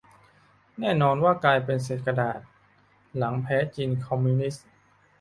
[0.79, 2.39] แน่นอนว่ากลายเป็นเศษกระดาษ
[3.17, 4.67] หลังแพ้จีนคอมมิวนิสต์